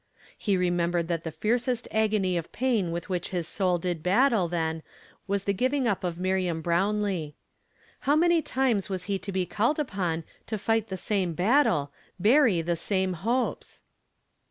He 0.35 0.57
remembered 0.57 1.07
that 1.09 1.23
the 1.23 1.29
fiercest 1.31 1.87
agony 1.91 2.35
of 2.35 2.49
[lain 2.59 2.89
with 2.89 3.07
which 3.07 3.29
his 3.29 3.47
soul 3.47 3.77
did 3.77 4.01
battle 4.01 4.47
then 4.47 4.81
was 5.27 5.43
the 5.43 5.53
giving 5.53 5.87
up 5.87 6.03
of 6.03 6.17
Miriam 6.17 6.59
Brown 6.59 7.03
lee. 7.03 7.35
How 7.99 8.15
many 8.15 8.41
times 8.41 8.89
was 8.89 9.03
he 9.03 9.19
to 9.19 9.31
be 9.31 9.45
called 9.45 9.77
upon 9.77 10.23
to 10.47 10.57
fight 10.57 10.87
the 10.87 10.97
same 10.97 11.33
battle, 11.35 11.91
bury 12.19 12.63
the 12.63 12.75
same 12.75 13.13
hopes 13.13 13.83